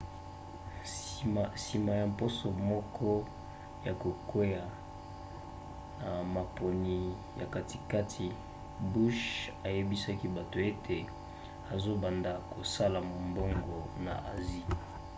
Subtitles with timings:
[1.53, 3.09] nsima ya mposo moko
[3.85, 4.63] ya kokweya
[5.99, 6.97] na maponi
[7.39, 8.25] ya katikati
[8.91, 9.23] bush
[9.67, 10.97] ayebisaki bato ete
[11.73, 14.65] azobanda kosala mombongo na asie